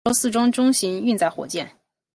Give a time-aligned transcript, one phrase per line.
[0.03, 1.77] 三角洲四号中型运载火箭。